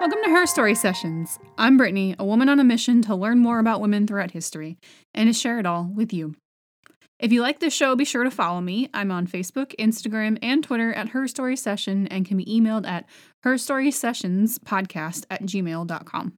Welcome 0.00 0.20
to 0.24 0.30
Her 0.30 0.46
Story 0.46 0.74
Sessions. 0.74 1.38
I'm 1.58 1.76
Brittany, 1.76 2.16
a 2.18 2.24
woman 2.24 2.48
on 2.48 2.58
a 2.58 2.64
mission 2.64 3.02
to 3.02 3.14
learn 3.14 3.38
more 3.38 3.58
about 3.58 3.82
women 3.82 4.06
throughout 4.06 4.30
history 4.30 4.78
and 5.12 5.28
to 5.28 5.38
share 5.38 5.58
it 5.58 5.66
all 5.66 5.92
with 5.94 6.10
you. 6.10 6.36
If 7.18 7.32
you 7.32 7.42
like 7.42 7.60
this 7.60 7.74
show, 7.74 7.94
be 7.94 8.06
sure 8.06 8.24
to 8.24 8.30
follow 8.30 8.62
me. 8.62 8.88
I'm 8.94 9.10
on 9.10 9.26
Facebook, 9.26 9.74
Instagram, 9.78 10.38
and 10.40 10.64
Twitter 10.64 10.90
at 10.94 11.10
Her 11.10 11.28
Story 11.28 11.54
Session 11.54 12.06
and 12.06 12.24
can 12.24 12.38
be 12.38 12.46
emailed 12.46 12.86
at 12.86 13.04
herstorysessionspodcast 13.44 15.26
at 15.28 15.42
gmail.com. 15.42 16.32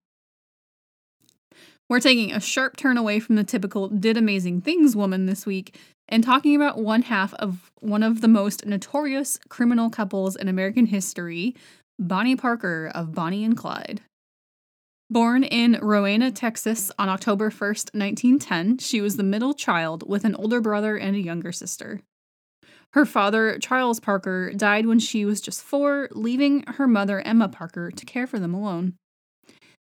We're 1.88 2.00
taking 2.00 2.32
a 2.32 2.40
sharp 2.40 2.76
turn 2.76 2.96
away 2.96 3.20
from 3.20 3.36
the 3.36 3.44
typical 3.44 3.88
did 3.88 4.16
amazing 4.16 4.62
things 4.62 4.96
woman 4.96 5.26
this 5.26 5.46
week 5.46 5.78
and 6.08 6.24
talking 6.24 6.56
about 6.56 6.78
one 6.78 7.02
half 7.02 7.32
of 7.34 7.70
one 7.78 8.02
of 8.02 8.22
the 8.22 8.28
most 8.28 8.66
notorious 8.66 9.38
criminal 9.48 9.88
couples 9.88 10.34
in 10.34 10.48
American 10.48 10.86
history, 10.86 11.54
Bonnie 11.98 12.36
Parker 12.36 12.90
of 12.94 13.14
Bonnie 13.14 13.44
and 13.44 13.56
Clyde. 13.56 14.00
Born 15.10 15.44
in 15.44 15.78
Rowena, 15.82 16.30
Texas 16.30 16.90
on 16.98 17.08
October 17.08 17.50
1st, 17.50 17.94
1910, 17.94 18.78
she 18.78 19.00
was 19.00 19.16
the 19.16 19.22
middle 19.22 19.52
child 19.52 20.08
with 20.08 20.24
an 20.24 20.34
older 20.36 20.60
brother 20.60 20.96
and 20.96 21.14
a 21.14 21.20
younger 21.20 21.52
sister. 21.52 22.00
Her 22.94 23.04
father, 23.04 23.58
Charles 23.58 24.00
Parker, 24.00 24.52
died 24.54 24.86
when 24.86 24.98
she 24.98 25.24
was 25.24 25.40
just 25.40 25.62
four, 25.62 26.08
leaving 26.12 26.64
her 26.66 26.86
mother, 26.86 27.20
Emma 27.20 27.48
Parker, 27.48 27.90
to 27.90 28.06
care 28.06 28.26
for 28.26 28.38
them 28.38 28.54
alone. 28.54 28.94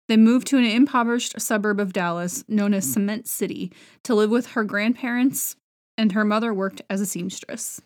They 0.08 0.16
moved 0.16 0.46
to 0.48 0.58
an 0.58 0.64
impoverished 0.64 1.38
suburb 1.38 1.78
of 1.78 1.92
Dallas 1.92 2.42
known 2.48 2.72
as 2.72 2.90
Cement 2.90 3.28
City 3.28 3.70
to 4.04 4.14
live 4.14 4.30
with 4.30 4.48
her 4.48 4.64
grandparents, 4.64 5.56
and 5.98 6.12
her 6.12 6.24
mother 6.24 6.54
worked 6.54 6.80
as 6.88 7.02
a 7.02 7.06
seamstress. 7.06 7.82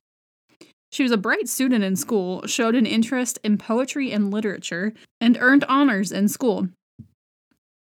She 0.93 1.03
was 1.03 1.13
a 1.13 1.17
bright 1.17 1.49
student 1.49 1.83
in 1.83 1.97
school, 1.97 2.47
showed 2.47 2.75
an 2.75 2.85
interest 2.85 3.39
in 3.43 3.57
poetry 3.57 4.13
and 4.13 4.31
literature, 4.31 4.93
and 5.23 5.39
earned 5.41 5.65
honors 5.67 6.13
in 6.13 6.29
school. 6.29 6.69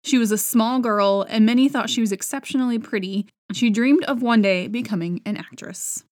She 0.03 0.17
was 0.17 0.31
a 0.31 0.37
small 0.37 0.79
girl, 0.79 1.25
and 1.29 1.45
many 1.45 1.69
thought 1.69 1.89
she 1.89 2.01
was 2.01 2.11
exceptionally 2.11 2.77
pretty. 2.77 3.25
She 3.53 3.69
dreamed 3.69 4.03
of 4.03 4.21
one 4.21 4.41
day 4.41 4.67
becoming 4.67 5.21
an 5.25 5.37
actress. 5.37 6.03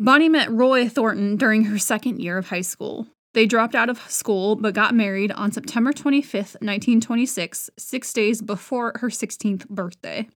Bonnie 0.00 0.28
met 0.28 0.50
Roy 0.50 0.88
Thornton 0.88 1.36
during 1.36 1.66
her 1.66 1.78
second 1.78 2.20
year 2.20 2.38
of 2.38 2.48
high 2.48 2.62
school. 2.62 3.06
They 3.34 3.46
dropped 3.46 3.76
out 3.76 3.88
of 3.88 4.10
school 4.10 4.56
but 4.56 4.74
got 4.74 4.94
married 4.94 5.30
on 5.32 5.52
September 5.52 5.92
25th, 5.92 6.56
1926, 6.60 7.70
six 7.78 8.12
days 8.12 8.42
before 8.42 8.94
her 8.96 9.08
16th 9.08 9.68
birthday 9.68 10.28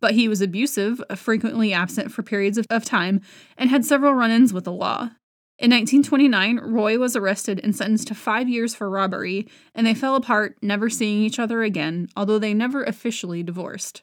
but 0.00 0.14
he 0.14 0.28
was 0.28 0.40
abusive, 0.40 1.02
uh, 1.08 1.14
frequently 1.14 1.72
absent 1.72 2.12
for 2.12 2.22
periods 2.22 2.58
of, 2.58 2.66
of 2.70 2.84
time, 2.84 3.20
and 3.56 3.70
had 3.70 3.84
several 3.84 4.14
run 4.14 4.30
ins 4.30 4.52
with 4.52 4.64
the 4.64 4.72
law. 4.72 5.10
In 5.58 5.70
1929, 5.70 6.58
Roy 6.58 6.98
was 6.98 7.14
arrested 7.14 7.60
and 7.62 7.76
sentenced 7.76 8.08
to 8.08 8.14
five 8.14 8.48
years 8.48 8.74
for 8.74 8.88
robbery, 8.88 9.46
and 9.74 9.86
they 9.86 9.92
fell 9.92 10.16
apart, 10.16 10.56
never 10.62 10.88
seeing 10.88 11.22
each 11.22 11.38
other 11.38 11.62
again, 11.62 12.08
although 12.16 12.38
they 12.38 12.54
never 12.54 12.82
officially 12.82 13.42
divorced. 13.42 14.02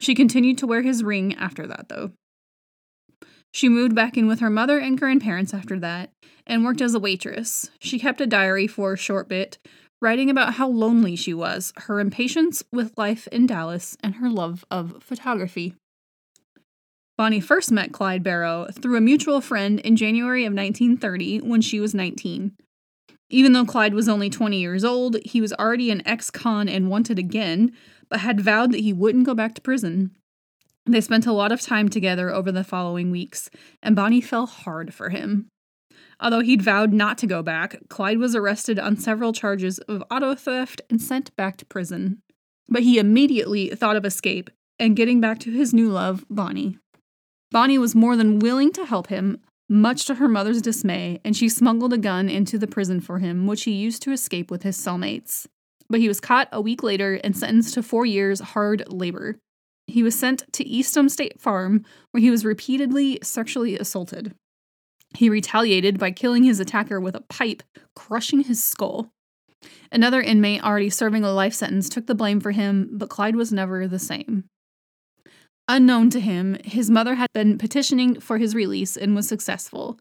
She 0.00 0.16
continued 0.16 0.58
to 0.58 0.66
wear 0.66 0.82
his 0.82 1.04
ring 1.04 1.34
after 1.36 1.66
that, 1.68 1.88
though. 1.88 2.10
She 3.52 3.68
moved 3.68 3.94
back 3.94 4.16
in 4.16 4.26
with 4.26 4.40
her 4.40 4.50
mother 4.50 4.78
and 4.78 4.98
grandparents 4.98 5.54
after 5.54 5.78
that, 5.78 6.10
and 6.44 6.64
worked 6.64 6.80
as 6.80 6.92
a 6.92 6.98
waitress. 6.98 7.70
She 7.78 8.00
kept 8.00 8.20
a 8.20 8.26
diary 8.26 8.66
for 8.66 8.94
a 8.94 8.98
short 8.98 9.28
bit, 9.28 9.58
writing 10.04 10.28
about 10.28 10.54
how 10.54 10.68
lonely 10.68 11.16
she 11.16 11.32
was, 11.32 11.72
her 11.76 11.98
impatience 11.98 12.62
with 12.70 12.96
life 12.98 13.26
in 13.28 13.46
Dallas, 13.46 13.96
and 14.02 14.16
her 14.16 14.28
love 14.28 14.62
of 14.70 15.02
photography. 15.02 15.74
Bonnie 17.16 17.40
first 17.40 17.72
met 17.72 17.92
Clyde 17.92 18.22
Barrow 18.22 18.66
through 18.70 18.98
a 18.98 19.00
mutual 19.00 19.40
friend 19.40 19.80
in 19.80 19.96
January 19.96 20.44
of 20.44 20.52
1930 20.52 21.38
when 21.38 21.62
she 21.62 21.80
was 21.80 21.94
19. 21.94 22.52
Even 23.30 23.54
though 23.54 23.64
Clyde 23.64 23.94
was 23.94 24.08
only 24.08 24.28
20 24.28 24.58
years 24.60 24.84
old, 24.84 25.16
he 25.24 25.40
was 25.40 25.54
already 25.54 25.90
an 25.90 26.06
ex 26.06 26.30
con 26.30 26.68
and 26.68 26.90
wanted 26.90 27.18
again, 27.18 27.72
but 28.10 28.20
had 28.20 28.42
vowed 28.42 28.72
that 28.72 28.80
he 28.80 28.92
wouldn't 28.92 29.24
go 29.24 29.34
back 29.34 29.54
to 29.54 29.62
prison. 29.62 30.10
They 30.84 31.00
spent 31.00 31.24
a 31.26 31.32
lot 31.32 31.50
of 31.50 31.62
time 31.62 31.88
together 31.88 32.30
over 32.30 32.52
the 32.52 32.62
following 32.62 33.10
weeks, 33.10 33.48
and 33.82 33.96
Bonnie 33.96 34.20
fell 34.20 34.44
hard 34.44 34.92
for 34.92 35.08
him. 35.08 35.48
Although 36.20 36.40
he'd 36.40 36.62
vowed 36.62 36.92
not 36.92 37.18
to 37.18 37.26
go 37.26 37.42
back, 37.42 37.76
Clyde 37.88 38.18
was 38.18 38.34
arrested 38.34 38.78
on 38.78 38.96
several 38.96 39.32
charges 39.32 39.78
of 39.80 40.02
auto 40.10 40.34
theft 40.34 40.80
and 40.88 41.00
sent 41.00 41.34
back 41.36 41.56
to 41.58 41.66
prison. 41.66 42.22
But 42.68 42.82
he 42.82 42.98
immediately 42.98 43.70
thought 43.70 43.96
of 43.96 44.04
escape 44.04 44.50
and 44.78 44.96
getting 44.96 45.20
back 45.20 45.38
to 45.40 45.50
his 45.50 45.74
new 45.74 45.88
love, 45.88 46.24
Bonnie. 46.28 46.78
Bonnie 47.50 47.78
was 47.78 47.94
more 47.94 48.16
than 48.16 48.38
willing 48.38 48.72
to 48.72 48.84
help 48.84 49.08
him, 49.08 49.40
much 49.68 50.06
to 50.06 50.16
her 50.16 50.28
mother's 50.28 50.60
dismay, 50.60 51.20
and 51.24 51.36
she 51.36 51.48
smuggled 51.48 51.92
a 51.92 51.98
gun 51.98 52.28
into 52.28 52.58
the 52.58 52.66
prison 52.66 53.00
for 53.00 53.18
him, 53.18 53.46
which 53.46 53.64
he 53.64 53.72
used 53.72 54.02
to 54.02 54.12
escape 54.12 54.50
with 54.50 54.62
his 54.62 54.76
cellmates. 54.76 55.46
But 55.88 56.00
he 56.00 56.08
was 56.08 56.20
caught 56.20 56.48
a 56.52 56.60
week 56.60 56.82
later 56.82 57.20
and 57.22 57.36
sentenced 57.36 57.74
to 57.74 57.82
four 57.82 58.06
years 58.06 58.40
hard 58.40 58.84
labor. 58.92 59.36
He 59.86 60.02
was 60.02 60.18
sent 60.18 60.52
to 60.54 60.66
Eastham 60.66 61.08
State 61.08 61.40
Farm, 61.40 61.84
where 62.10 62.20
he 62.20 62.30
was 62.30 62.44
repeatedly 62.44 63.18
sexually 63.22 63.78
assaulted. 63.78 64.34
He 65.16 65.28
retaliated 65.28 65.98
by 65.98 66.10
killing 66.10 66.44
his 66.44 66.60
attacker 66.60 67.00
with 67.00 67.14
a 67.14 67.20
pipe, 67.20 67.62
crushing 67.94 68.40
his 68.40 68.62
skull. 68.62 69.10
Another 69.90 70.20
inmate 70.20 70.62
already 70.62 70.90
serving 70.90 71.24
a 71.24 71.32
life 71.32 71.54
sentence 71.54 71.88
took 71.88 72.06
the 72.06 72.14
blame 72.14 72.40
for 72.40 72.50
him, 72.50 72.90
but 72.92 73.08
Clyde 73.08 73.36
was 73.36 73.52
never 73.52 73.86
the 73.86 73.98
same. 73.98 74.44
Unknown 75.68 76.10
to 76.10 76.20
him, 76.20 76.58
his 76.64 76.90
mother 76.90 77.14
had 77.14 77.28
been 77.32 77.56
petitioning 77.56 78.20
for 78.20 78.38
his 78.38 78.54
release 78.54 78.96
and 78.96 79.14
was 79.14 79.26
successful. 79.26 79.98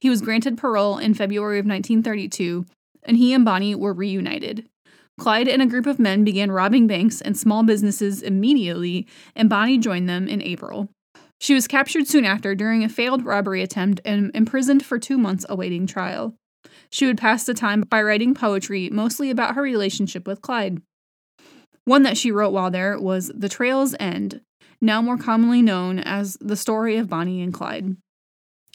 He 0.00 0.10
was 0.10 0.20
granted 0.20 0.58
parole 0.58 0.98
in 0.98 1.14
February 1.14 1.58
of 1.58 1.66
1932, 1.66 2.66
and 3.04 3.16
he 3.16 3.32
and 3.32 3.44
Bonnie 3.44 3.74
were 3.74 3.92
reunited. 3.92 4.68
Clyde 5.18 5.46
and 5.46 5.62
a 5.62 5.66
group 5.66 5.86
of 5.86 6.00
men 6.00 6.24
began 6.24 6.50
robbing 6.50 6.88
banks 6.88 7.20
and 7.20 7.36
small 7.36 7.62
businesses 7.62 8.22
immediately, 8.22 9.06
and 9.36 9.48
Bonnie 9.48 9.78
joined 9.78 10.08
them 10.08 10.26
in 10.26 10.42
April. 10.42 10.88
She 11.40 11.54
was 11.54 11.66
captured 11.66 12.06
soon 12.06 12.24
after 12.24 12.54
during 12.54 12.82
a 12.82 12.88
failed 12.88 13.24
robbery 13.24 13.62
attempt 13.62 14.00
and 14.04 14.30
imprisoned 14.34 14.84
for 14.84 14.98
two 14.98 15.18
months 15.18 15.44
awaiting 15.48 15.86
trial. 15.86 16.34
She 16.90 17.06
would 17.06 17.18
pass 17.18 17.44
the 17.44 17.54
time 17.54 17.82
by 17.82 18.02
writing 18.02 18.34
poetry, 18.34 18.88
mostly 18.90 19.30
about 19.30 19.54
her 19.54 19.62
relationship 19.62 20.26
with 20.26 20.40
Clyde. 20.40 20.80
One 21.84 22.02
that 22.04 22.16
she 22.16 22.30
wrote 22.30 22.52
while 22.52 22.70
there 22.70 22.98
was 22.98 23.30
The 23.34 23.48
Trail's 23.48 23.94
End, 24.00 24.40
now 24.80 25.02
more 25.02 25.18
commonly 25.18 25.60
known 25.60 25.98
as 25.98 26.38
The 26.40 26.56
Story 26.56 26.96
of 26.96 27.08
Bonnie 27.08 27.42
and 27.42 27.52
Clyde. 27.52 27.96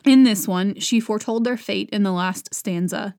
In 0.05 0.23
this 0.23 0.47
one, 0.47 0.79
she 0.79 0.99
foretold 0.99 1.43
their 1.43 1.57
fate 1.57 1.89
in 1.91 2.03
the 2.03 2.11
last 2.11 2.53
stanza. 2.53 3.15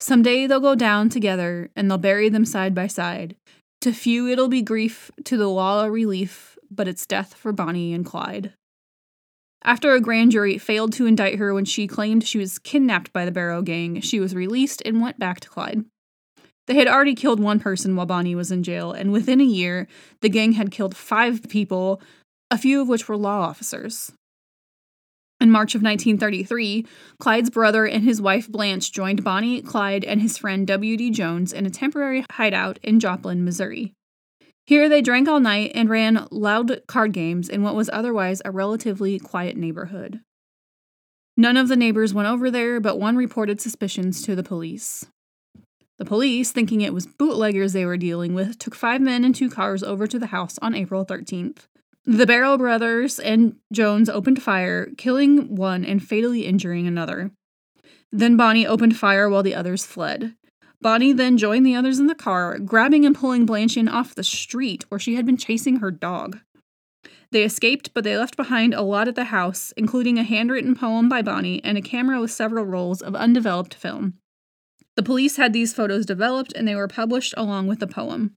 Someday 0.00 0.46
they'll 0.46 0.60
go 0.60 0.74
down 0.74 1.08
together 1.08 1.70
and 1.76 1.90
they'll 1.90 1.98
bury 1.98 2.28
them 2.28 2.44
side 2.44 2.74
by 2.74 2.86
side. 2.86 3.36
To 3.82 3.92
few 3.92 4.28
it'll 4.28 4.48
be 4.48 4.62
grief, 4.62 5.10
to 5.24 5.36
the 5.36 5.48
law 5.48 5.84
a 5.84 5.90
relief, 5.90 6.56
but 6.70 6.88
it's 6.88 7.06
death 7.06 7.34
for 7.34 7.52
Bonnie 7.52 7.92
and 7.92 8.04
Clyde. 8.04 8.52
After 9.64 9.92
a 9.92 10.00
grand 10.00 10.32
jury 10.32 10.56
failed 10.58 10.92
to 10.94 11.06
indict 11.06 11.38
her 11.38 11.52
when 11.52 11.64
she 11.64 11.86
claimed 11.86 12.26
she 12.26 12.38
was 12.38 12.58
kidnapped 12.58 13.12
by 13.12 13.24
the 13.24 13.32
Barrow 13.32 13.60
Gang, 13.62 14.00
she 14.00 14.20
was 14.20 14.34
released 14.34 14.82
and 14.84 15.00
went 15.00 15.18
back 15.18 15.40
to 15.40 15.48
Clyde. 15.48 15.84
They 16.66 16.74
had 16.74 16.86
already 16.86 17.14
killed 17.14 17.40
one 17.40 17.60
person 17.60 17.96
while 17.96 18.06
Bonnie 18.06 18.34
was 18.34 18.52
in 18.52 18.62
jail, 18.62 18.92
and 18.92 19.10
within 19.10 19.40
a 19.40 19.44
year, 19.44 19.88
the 20.20 20.28
gang 20.28 20.52
had 20.52 20.70
killed 20.70 20.96
five 20.96 21.48
people, 21.48 22.00
a 22.50 22.58
few 22.58 22.80
of 22.80 22.88
which 22.88 23.08
were 23.08 23.16
law 23.16 23.40
officers. 23.40 24.12
In 25.40 25.50
March 25.50 25.74
of 25.74 25.82
1933, 25.82 26.84
Clyde's 27.18 27.48
brother 27.48 27.86
and 27.86 28.04
his 28.04 28.20
wife 28.20 28.48
Blanche 28.48 28.92
joined 28.92 29.24
Bonnie, 29.24 29.62
Clyde, 29.62 30.04
and 30.04 30.20
his 30.20 30.36
friend 30.36 30.66
W.D. 30.66 31.10
Jones 31.10 31.52
in 31.52 31.64
a 31.64 31.70
temporary 31.70 32.24
hideout 32.32 32.78
in 32.82 33.00
Joplin, 33.00 33.44
Missouri. 33.44 33.94
Here 34.68 34.90
they 34.90 35.00
drank 35.00 35.26
all 35.28 35.40
night 35.40 35.72
and 35.74 35.88
ran 35.88 36.28
loud 36.30 36.86
card 36.86 37.14
games 37.14 37.48
in 37.48 37.62
what 37.62 37.74
was 37.74 37.88
otherwise 37.90 38.42
a 38.44 38.50
relatively 38.50 39.18
quiet 39.18 39.56
neighborhood. 39.56 40.20
None 41.38 41.56
of 41.56 41.68
the 41.68 41.74
neighbors 41.74 42.12
went 42.12 42.28
over 42.28 42.50
there, 42.50 42.78
but 42.78 43.00
one 43.00 43.16
reported 43.16 43.62
suspicions 43.62 44.20
to 44.24 44.36
the 44.36 44.42
police. 44.42 45.06
The 45.96 46.04
police, 46.04 46.52
thinking 46.52 46.82
it 46.82 46.92
was 46.92 47.06
bootleggers 47.06 47.72
they 47.72 47.86
were 47.86 47.96
dealing 47.96 48.34
with, 48.34 48.58
took 48.58 48.74
five 48.74 49.00
men 49.00 49.24
and 49.24 49.34
two 49.34 49.48
cars 49.48 49.82
over 49.82 50.06
to 50.06 50.18
the 50.18 50.26
house 50.26 50.58
on 50.60 50.74
April 50.74 51.02
13th. 51.02 51.60
The 52.04 52.26
Barrow 52.26 52.58
brothers 52.58 53.18
and 53.18 53.56
Jones 53.72 54.10
opened 54.10 54.42
fire, 54.42 54.90
killing 54.98 55.56
one 55.56 55.82
and 55.82 56.06
fatally 56.06 56.44
injuring 56.44 56.86
another. 56.86 57.30
Then 58.12 58.36
Bonnie 58.36 58.66
opened 58.66 58.98
fire 58.98 59.30
while 59.30 59.42
the 59.42 59.54
others 59.54 59.86
fled. 59.86 60.34
Bonnie 60.80 61.12
then 61.12 61.36
joined 61.36 61.66
the 61.66 61.74
others 61.74 61.98
in 61.98 62.06
the 62.06 62.14
car, 62.14 62.58
grabbing 62.58 63.04
and 63.04 63.14
pulling 63.14 63.46
Blanche 63.46 63.76
in 63.76 63.88
off 63.88 64.14
the 64.14 64.22
street 64.22 64.84
where 64.88 65.00
she 65.00 65.16
had 65.16 65.26
been 65.26 65.36
chasing 65.36 65.76
her 65.76 65.90
dog. 65.90 66.38
They 67.30 67.42
escaped, 67.42 67.92
but 67.92 68.04
they 68.04 68.16
left 68.16 68.36
behind 68.36 68.72
a 68.72 68.82
lot 68.82 69.08
at 69.08 69.14
the 69.14 69.24
house, 69.24 69.72
including 69.76 70.18
a 70.18 70.22
handwritten 70.22 70.74
poem 70.74 71.08
by 71.08 71.20
Bonnie 71.20 71.62
and 71.62 71.76
a 71.76 71.82
camera 71.82 72.20
with 72.20 72.30
several 72.30 72.64
rolls 72.64 73.02
of 73.02 73.14
undeveloped 73.14 73.74
film. 73.74 74.14
The 74.96 75.02
police 75.02 75.36
had 75.36 75.52
these 75.52 75.74
photos 75.74 76.06
developed 76.06 76.52
and 76.54 76.66
they 76.66 76.74
were 76.74 76.88
published 76.88 77.34
along 77.36 77.66
with 77.66 77.80
the 77.80 77.86
poem. 77.86 78.34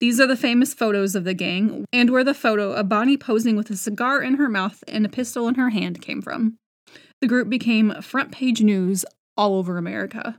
These 0.00 0.18
are 0.18 0.26
the 0.26 0.36
famous 0.36 0.72
photos 0.72 1.14
of 1.14 1.24
the 1.24 1.34
gang, 1.34 1.84
and 1.92 2.08
where 2.08 2.24
the 2.24 2.32
photo 2.32 2.72
of 2.72 2.88
Bonnie 2.88 3.18
posing 3.18 3.54
with 3.54 3.68
a 3.68 3.76
cigar 3.76 4.22
in 4.22 4.36
her 4.36 4.48
mouth 4.48 4.82
and 4.88 5.04
a 5.04 5.10
pistol 5.10 5.46
in 5.46 5.56
her 5.56 5.68
hand 5.68 6.00
came 6.00 6.22
from. 6.22 6.56
The 7.20 7.26
group 7.26 7.50
became 7.50 7.92
front 8.00 8.32
page 8.32 8.62
news 8.62 9.04
all 9.36 9.56
over 9.56 9.76
America. 9.76 10.38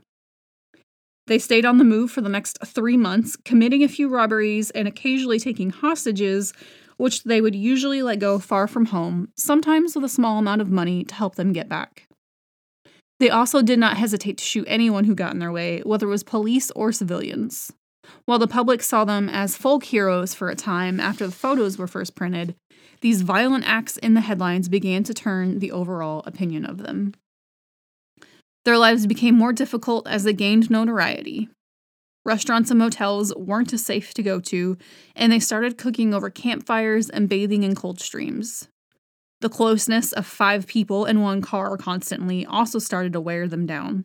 They 1.26 1.38
stayed 1.38 1.64
on 1.64 1.78
the 1.78 1.84
move 1.84 2.10
for 2.10 2.20
the 2.20 2.28
next 2.28 2.58
three 2.64 2.96
months, 2.96 3.36
committing 3.36 3.82
a 3.82 3.88
few 3.88 4.08
robberies 4.08 4.70
and 4.70 4.88
occasionally 4.88 5.38
taking 5.38 5.70
hostages, 5.70 6.52
which 6.96 7.24
they 7.24 7.40
would 7.40 7.54
usually 7.54 8.02
let 8.02 8.18
go 8.18 8.38
far 8.38 8.66
from 8.66 8.86
home, 8.86 9.28
sometimes 9.36 9.94
with 9.94 10.04
a 10.04 10.08
small 10.08 10.38
amount 10.38 10.60
of 10.60 10.70
money 10.70 11.04
to 11.04 11.14
help 11.14 11.36
them 11.36 11.52
get 11.52 11.68
back. 11.68 12.08
They 13.20 13.30
also 13.30 13.62
did 13.62 13.78
not 13.78 13.98
hesitate 13.98 14.38
to 14.38 14.44
shoot 14.44 14.64
anyone 14.66 15.04
who 15.04 15.14
got 15.14 15.32
in 15.32 15.38
their 15.38 15.52
way, 15.52 15.80
whether 15.84 16.06
it 16.06 16.10
was 16.10 16.24
police 16.24 16.72
or 16.72 16.90
civilians. 16.90 17.72
While 18.24 18.40
the 18.40 18.48
public 18.48 18.82
saw 18.82 19.04
them 19.04 19.28
as 19.28 19.56
folk 19.56 19.84
heroes 19.84 20.34
for 20.34 20.48
a 20.50 20.56
time 20.56 20.98
after 20.98 21.26
the 21.26 21.32
photos 21.32 21.78
were 21.78 21.86
first 21.86 22.16
printed, 22.16 22.56
these 23.00 23.22
violent 23.22 23.64
acts 23.66 23.96
in 23.96 24.14
the 24.14 24.22
headlines 24.22 24.68
began 24.68 25.04
to 25.04 25.14
turn 25.14 25.60
the 25.60 25.70
overall 25.70 26.24
opinion 26.26 26.64
of 26.64 26.78
them. 26.78 27.14
Their 28.64 28.78
lives 28.78 29.06
became 29.06 29.36
more 29.36 29.52
difficult 29.52 30.06
as 30.06 30.24
they 30.24 30.32
gained 30.32 30.70
notoriety. 30.70 31.48
Restaurants 32.24 32.70
and 32.70 32.78
motels 32.78 33.34
weren't 33.34 33.72
as 33.72 33.84
safe 33.84 34.14
to 34.14 34.22
go 34.22 34.38
to, 34.40 34.76
and 35.16 35.32
they 35.32 35.40
started 35.40 35.78
cooking 35.78 36.14
over 36.14 36.30
campfires 36.30 37.10
and 37.10 37.28
bathing 37.28 37.64
in 37.64 37.74
cold 37.74 38.00
streams. 38.00 38.68
The 39.40 39.48
closeness 39.48 40.12
of 40.12 40.24
five 40.24 40.68
people 40.68 41.04
in 41.04 41.20
one 41.20 41.42
car 41.42 41.76
constantly 41.76 42.46
also 42.46 42.78
started 42.78 43.12
to 43.14 43.20
wear 43.20 43.48
them 43.48 43.66
down. 43.66 44.04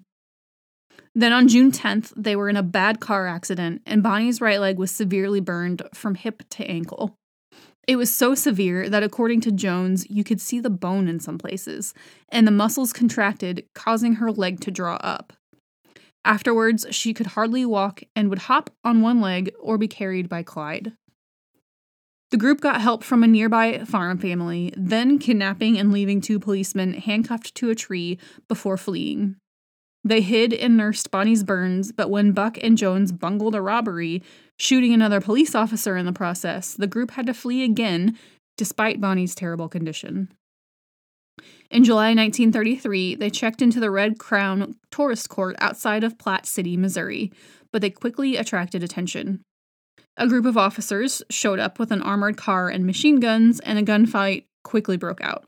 Then 1.13 1.31
on 1.31 1.47
June 1.47 1.71
10th, 1.71 2.11
they 2.15 2.35
were 2.35 2.49
in 2.49 2.57
a 2.57 2.63
bad 2.63 2.99
car 2.99 3.27
accident, 3.27 3.83
and 3.85 4.01
Bonnie's 4.01 4.41
right 4.41 4.59
leg 4.59 4.79
was 4.79 4.89
severely 4.89 5.39
burned 5.39 5.83
from 5.93 6.15
hip 6.15 6.41
to 6.51 6.65
ankle. 6.65 7.15
It 7.87 7.95
was 7.95 8.13
so 8.13 8.35
severe 8.35 8.89
that, 8.89 9.01
according 9.01 9.39
to 9.41 9.51
Jones, 9.51 10.05
you 10.09 10.25
could 10.25 10.41
see 10.41 10.59
the 10.59 10.69
bone 10.69 11.07
in 11.07 11.21
some 11.21 11.37
places, 11.37 11.93
and 12.27 12.45
the 12.45 12.51
muscles 12.51 12.91
contracted, 12.91 13.65
causing 13.73 14.15
her 14.15 14.29
leg 14.29 14.59
to 14.61 14.71
draw 14.71 14.95
up. 14.97 15.31
Afterwards, 16.25 16.85
she 16.91 17.13
could 17.13 17.27
hardly 17.27 17.65
walk 17.65 18.03
and 18.13 18.29
would 18.29 18.39
hop 18.39 18.69
on 18.83 19.01
one 19.01 19.21
leg 19.21 19.53
or 19.57 19.77
be 19.77 19.87
carried 19.87 20.27
by 20.27 20.43
Clyde. 20.43 20.91
The 22.29 22.37
group 22.37 22.59
got 22.59 22.81
help 22.81 23.05
from 23.05 23.23
a 23.23 23.27
nearby 23.27 23.85
farm 23.85 24.17
family, 24.17 24.73
then 24.75 25.17
kidnapping 25.17 25.79
and 25.79 25.93
leaving 25.93 26.19
two 26.19 26.39
policemen 26.39 26.93
handcuffed 26.93 27.55
to 27.55 27.69
a 27.69 27.75
tree 27.75 28.19
before 28.49 28.75
fleeing. 28.75 29.37
They 30.03 30.21
hid 30.21 30.53
and 30.53 30.77
nursed 30.77 31.11
Bonnie's 31.11 31.43
burns, 31.43 31.91
but 31.91 32.09
when 32.09 32.31
Buck 32.31 32.57
and 32.61 32.77
Jones 32.77 33.11
bungled 33.11 33.55
a 33.55 33.61
robbery, 33.61 34.23
shooting 34.57 34.93
another 34.93 35.19
police 35.19 35.53
officer 35.53 35.97
in 35.97 36.05
the 36.05 36.13
process, 36.13 36.73
the 36.73 36.87
group 36.87 37.11
had 37.11 37.25
to 37.25 37.33
flee 37.33 37.63
again, 37.63 38.17
despite 38.57 39.01
Bonnie's 39.01 39.35
terrible 39.35 39.67
condition. 39.67 40.29
In 41.69 41.83
July 41.83 42.13
1933, 42.13 43.15
they 43.15 43.29
checked 43.29 43.61
into 43.61 43.79
the 43.79 43.91
Red 43.91 44.17
Crown 44.17 44.75
Tourist 44.89 45.27
Court 45.29 45.55
outside 45.59 46.03
of 46.03 46.17
Platte 46.17 46.45
City, 46.45 46.77
Missouri, 46.77 47.31
but 47.73 47.81
they 47.81 47.89
quickly 47.89 48.37
attracted 48.37 48.83
attention. 48.83 49.41
A 50.15 50.27
group 50.27 50.45
of 50.45 50.57
officers 50.57 51.21
showed 51.29 51.59
up 51.59 51.77
with 51.77 51.91
an 51.91 52.01
armored 52.01 52.37
car 52.37 52.69
and 52.69 52.85
machine 52.85 53.19
guns, 53.19 53.59
and 53.59 53.77
a 53.77 53.83
gunfight 53.83 54.45
quickly 54.63 54.97
broke 54.97 55.21
out. 55.21 55.45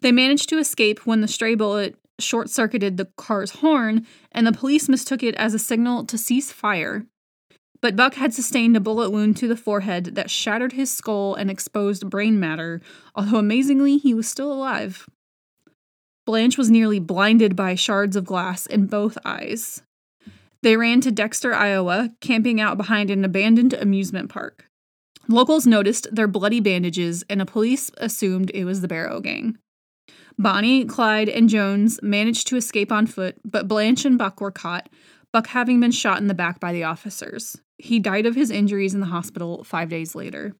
They 0.00 0.12
managed 0.12 0.48
to 0.48 0.58
escape 0.58 1.06
when 1.06 1.20
the 1.20 1.28
stray 1.28 1.54
bullet 1.54 1.96
short 2.18 2.50
circuited 2.50 2.96
the 2.96 3.08
car's 3.16 3.50
horn, 3.60 4.06
and 4.32 4.46
the 4.46 4.52
police 4.52 4.88
mistook 4.88 5.22
it 5.22 5.34
as 5.36 5.54
a 5.54 5.58
signal 5.58 6.04
to 6.06 6.18
cease 6.18 6.52
fire. 6.52 7.06
But 7.80 7.96
Buck 7.96 8.14
had 8.14 8.32
sustained 8.32 8.76
a 8.76 8.80
bullet 8.80 9.10
wound 9.10 9.36
to 9.38 9.48
the 9.48 9.56
forehead 9.56 10.14
that 10.14 10.30
shattered 10.30 10.72
his 10.72 10.90
skull 10.90 11.34
and 11.34 11.50
exposed 11.50 12.08
brain 12.08 12.40
matter, 12.40 12.80
although 13.14 13.38
amazingly, 13.38 13.98
he 13.98 14.14
was 14.14 14.28
still 14.28 14.52
alive. 14.52 15.08
Blanche 16.24 16.58
was 16.58 16.70
nearly 16.70 16.98
blinded 16.98 17.54
by 17.54 17.74
shards 17.74 18.16
of 18.16 18.24
glass 18.24 18.66
in 18.66 18.86
both 18.86 19.18
eyes. 19.24 19.82
They 20.62 20.76
ran 20.76 21.00
to 21.02 21.12
Dexter, 21.12 21.54
Iowa, 21.54 22.10
camping 22.20 22.60
out 22.60 22.76
behind 22.76 23.10
an 23.10 23.24
abandoned 23.24 23.74
amusement 23.74 24.30
park. 24.30 24.64
Locals 25.28 25.66
noticed 25.66 26.08
their 26.12 26.26
bloody 26.26 26.60
bandages, 26.60 27.24
and 27.28 27.40
the 27.40 27.46
police 27.46 27.90
assumed 27.98 28.50
it 28.50 28.64
was 28.64 28.80
the 28.80 28.88
Barrow 28.88 29.20
Gang. 29.20 29.58
Bonnie, 30.38 30.84
Clyde, 30.84 31.28
and 31.28 31.48
Jones 31.48 31.98
managed 32.02 32.46
to 32.48 32.56
escape 32.56 32.92
on 32.92 33.06
foot, 33.06 33.36
but 33.44 33.68
Blanche 33.68 34.04
and 34.04 34.18
Buck 34.18 34.40
were 34.40 34.50
caught, 34.50 34.88
Buck 35.32 35.48
having 35.48 35.80
been 35.80 35.90
shot 35.90 36.18
in 36.20 36.26
the 36.26 36.34
back 36.34 36.60
by 36.60 36.72
the 36.72 36.84
officers. 36.84 37.56
He 37.78 37.98
died 37.98 38.26
of 38.26 38.34
his 38.34 38.50
injuries 38.50 38.94
in 38.94 39.00
the 39.00 39.06
hospital 39.06 39.64
five 39.64 39.88
days 39.88 40.14
later. 40.14 40.54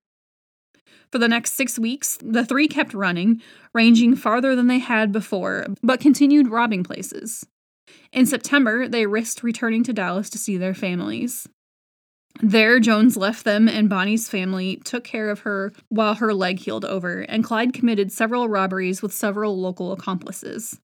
For 1.13 1.19
the 1.19 1.29
next 1.29 1.53
six 1.53 1.79
weeks, 1.79 2.19
the 2.23 2.45
three 2.45 2.69
kept 2.69 2.95
running, 2.95 3.41
ranging 3.75 4.17
farther 4.17 4.57
than 4.57 4.67
they 4.67 4.79
had 4.79 5.13
before, 5.13 5.67
but 5.83 6.01
continued 6.01 6.49
robbing 6.49 6.83
places. 6.83 7.47
In 8.13 8.27
September, 8.27 8.89
they 8.89 9.07
risked 9.07 9.43
returning 9.43 9.85
to 9.85 9.93
Dallas 9.93 10.31
to 10.31 10.39
see 10.39 10.57
their 10.57 10.75
families. 10.75 11.47
There, 12.43 12.81
Jones 12.81 13.17
left 13.17 13.45
them, 13.45 13.69
and 13.69 13.89
Bonnie's 13.89 14.29
family 14.29 14.77
took 14.85 15.05
care 15.05 15.31
of 15.31 15.41
her 15.41 15.73
while 15.89 16.15
her 16.17 16.35
leg 16.35 16.59
healed 16.59 16.85
over, 16.85 17.21
and 17.21 17.43
Clyde 17.43 17.73
committed 17.73 18.13
several 18.13 18.49
robberies 18.49 19.01
with 19.01 19.15
several 19.15 19.59
local 19.59 19.93
accomplices. 19.93 20.79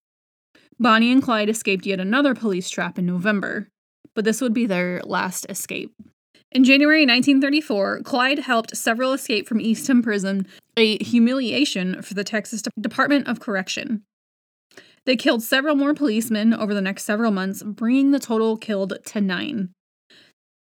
Bonnie 0.78 1.12
and 1.12 1.22
Clyde 1.22 1.50
escaped 1.50 1.84
yet 1.84 2.00
another 2.00 2.34
police 2.34 2.70
trap 2.70 2.98
in 2.98 3.04
November, 3.04 3.68
but 4.14 4.24
this 4.24 4.40
would 4.40 4.54
be 4.54 4.66
their 4.66 5.02
last 5.04 5.44
escape. 5.48 5.94
In 6.50 6.64
January 6.64 7.02
1934, 7.02 8.00
Clyde 8.02 8.40
helped 8.40 8.76
several 8.76 9.12
escape 9.12 9.46
from 9.46 9.60
Eastham 9.60 10.02
Prison, 10.02 10.46
a 10.76 11.02
humiliation 11.02 12.02
for 12.02 12.14
the 12.14 12.24
Texas 12.24 12.62
Department 12.80 13.28
of 13.28 13.40
Correction. 13.40 14.02
They 15.04 15.16
killed 15.16 15.42
several 15.42 15.74
more 15.74 15.94
policemen 15.94 16.54
over 16.54 16.72
the 16.74 16.80
next 16.80 17.04
several 17.04 17.30
months, 17.30 17.62
bringing 17.62 18.10
the 18.10 18.20
total 18.20 18.56
killed 18.56 18.98
to 19.06 19.20
nine. 19.20 19.70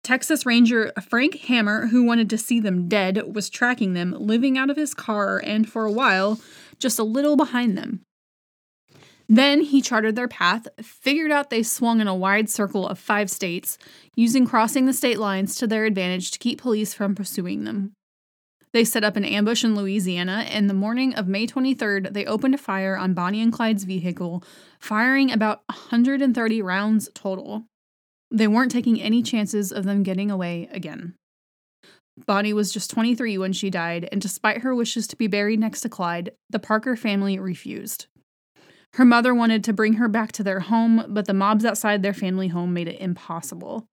Texas 0.06 0.46
Ranger 0.46 0.92
Frank 1.08 1.34
Hammer, 1.34 1.88
who 1.88 2.04
wanted 2.04 2.30
to 2.30 2.38
see 2.38 2.60
them 2.60 2.86
dead, 2.86 3.34
was 3.34 3.50
tracking 3.50 3.94
them, 3.94 4.14
living 4.16 4.56
out 4.56 4.70
of 4.70 4.76
his 4.76 4.94
car, 4.94 5.42
and 5.44 5.68
for 5.68 5.84
a 5.84 5.90
while, 5.90 6.38
just 6.78 7.00
a 7.00 7.02
little 7.02 7.36
behind 7.36 7.76
them. 7.76 8.02
Then 9.28 9.62
he 9.62 9.82
charted 9.82 10.14
their 10.14 10.28
path, 10.28 10.68
figured 10.80 11.32
out 11.32 11.50
they 11.50 11.64
swung 11.64 12.00
in 12.00 12.06
a 12.06 12.14
wide 12.14 12.48
circle 12.48 12.86
of 12.86 13.00
five 13.00 13.28
states, 13.28 13.78
using 14.14 14.46
crossing 14.46 14.86
the 14.86 14.92
state 14.92 15.18
lines 15.18 15.56
to 15.56 15.66
their 15.66 15.86
advantage 15.86 16.30
to 16.30 16.38
keep 16.38 16.60
police 16.60 16.94
from 16.94 17.16
pursuing 17.16 17.64
them. 17.64 17.92
They 18.72 18.84
set 18.84 19.02
up 19.02 19.16
an 19.16 19.24
ambush 19.24 19.64
in 19.64 19.74
Louisiana, 19.74 20.46
and 20.48 20.70
the 20.70 20.74
morning 20.74 21.16
of 21.16 21.26
May 21.26 21.48
23rd, 21.48 22.12
they 22.12 22.26
opened 22.26 22.60
fire 22.60 22.96
on 22.96 23.12
Bonnie 23.12 23.42
and 23.42 23.52
Clyde's 23.52 23.82
vehicle, 23.82 24.44
firing 24.78 25.32
about 25.32 25.62
130 25.66 26.62
rounds 26.62 27.10
total. 27.12 27.64
They 28.30 28.48
weren't 28.48 28.72
taking 28.72 29.00
any 29.00 29.22
chances 29.22 29.72
of 29.72 29.84
them 29.84 30.02
getting 30.02 30.30
away 30.30 30.68
again. 30.72 31.14
Bonnie 32.26 32.52
was 32.52 32.72
just 32.72 32.90
23 32.90 33.36
when 33.38 33.52
she 33.52 33.68
died, 33.68 34.08
and 34.10 34.20
despite 34.20 34.62
her 34.62 34.74
wishes 34.74 35.06
to 35.08 35.16
be 35.16 35.26
buried 35.26 35.60
next 35.60 35.82
to 35.82 35.88
Clyde, 35.88 36.32
the 36.48 36.58
Parker 36.58 36.96
family 36.96 37.38
refused. 37.38 38.06
Her 38.94 39.04
mother 39.04 39.34
wanted 39.34 39.62
to 39.64 39.74
bring 39.74 39.94
her 39.94 40.08
back 40.08 40.32
to 40.32 40.42
their 40.42 40.60
home, 40.60 41.04
but 41.08 41.26
the 41.26 41.34
mobs 41.34 41.64
outside 41.64 42.02
their 42.02 42.14
family 42.14 42.48
home 42.48 42.72
made 42.72 42.88
it 42.88 43.00
impossible. 43.00 43.86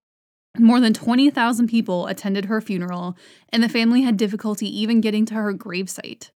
More 0.58 0.80
than 0.80 0.94
20,000 0.94 1.68
people 1.68 2.08
attended 2.08 2.46
her 2.46 2.62
funeral, 2.62 3.18
and 3.50 3.62
the 3.62 3.68
family 3.68 4.04
had 4.04 4.16
difficulty 4.16 4.68
even 4.80 5.02
getting 5.02 5.26
to 5.26 5.34
her 5.34 5.54
gravesite. 5.54 6.30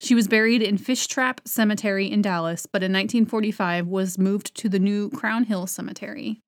She 0.00 0.14
was 0.14 0.26
buried 0.26 0.62
in 0.62 0.78
Fishtrap 0.78 1.38
Cemetery 1.46 2.10
in 2.10 2.22
Dallas, 2.22 2.66
but 2.66 2.82
in 2.82 2.92
1945 2.92 3.86
was 3.86 4.18
moved 4.18 4.54
to 4.56 4.68
the 4.68 4.78
new 4.78 5.10
Crown 5.10 5.44
Hill 5.44 5.66
Cemetery. 5.66 6.40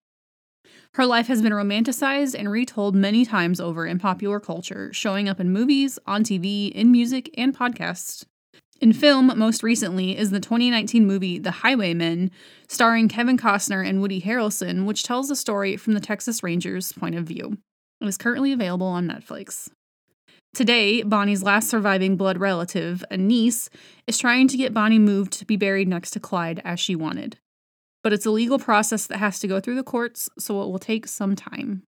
Her 0.94 1.06
life 1.06 1.28
has 1.28 1.42
been 1.42 1.52
romanticized 1.52 2.34
and 2.36 2.50
retold 2.50 2.94
many 2.94 3.24
times 3.24 3.60
over 3.60 3.86
in 3.86 3.98
popular 3.98 4.40
culture, 4.40 4.92
showing 4.92 5.28
up 5.28 5.38
in 5.38 5.52
movies, 5.52 5.98
on 6.06 6.24
TV, 6.24 6.72
in 6.72 6.90
music, 6.90 7.32
and 7.38 7.56
podcasts. 7.56 8.24
In 8.80 8.92
film, 8.92 9.32
most 9.36 9.62
recently, 9.62 10.16
is 10.16 10.30
the 10.30 10.40
2019 10.40 11.06
movie 11.06 11.38
The 11.38 11.50
Highwaymen, 11.50 12.30
starring 12.68 13.08
Kevin 13.08 13.36
Costner 13.36 13.86
and 13.86 14.00
Woody 14.00 14.20
Harrelson, 14.20 14.86
which 14.86 15.02
tells 15.02 15.28
the 15.28 15.36
story 15.36 15.76
from 15.76 15.94
the 15.94 16.00
Texas 16.00 16.42
Rangers' 16.42 16.92
point 16.92 17.14
of 17.14 17.24
view. 17.24 17.58
It 18.00 18.06
is 18.06 18.16
currently 18.16 18.52
available 18.52 18.86
on 18.86 19.08
Netflix. 19.08 19.68
Today, 20.54 21.02
Bonnie's 21.02 21.42
last 21.42 21.68
surviving 21.68 22.16
blood 22.16 22.38
relative, 22.38 23.04
a 23.10 23.16
niece, 23.16 23.68
is 24.06 24.18
trying 24.18 24.48
to 24.48 24.56
get 24.56 24.74
Bonnie 24.74 24.98
moved 24.98 25.32
to 25.34 25.44
be 25.44 25.56
buried 25.56 25.88
next 25.88 26.12
to 26.12 26.20
Clyde 26.20 26.62
as 26.64 26.80
she 26.80 26.96
wanted 26.96 27.38
but 28.02 28.12
it's 28.12 28.26
a 28.26 28.30
legal 28.30 28.58
process 28.58 29.06
that 29.06 29.18
has 29.18 29.38
to 29.40 29.48
go 29.48 29.60
through 29.60 29.76
the 29.76 29.82
courts, 29.82 30.28
so 30.38 30.62
it 30.62 30.66
will 30.66 30.78
take 30.78 31.06
some 31.06 31.36
time. 31.36 31.82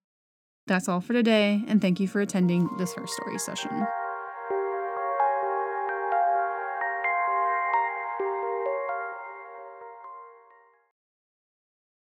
That's 0.67 0.89
all 0.89 1.01
for 1.01 1.13
today, 1.13 1.65
and 1.67 1.81
thank 1.81 2.01
you 2.01 2.09
for 2.09 2.21
attending 2.21 2.69
this 2.79 2.95
Her 2.95 3.07
Story 3.07 3.39
session. 3.39 3.87